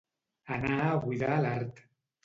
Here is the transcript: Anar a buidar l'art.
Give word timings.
Anar 0.55 0.79
a 0.87 0.97
buidar 1.05 1.39
l'art. 1.47 1.89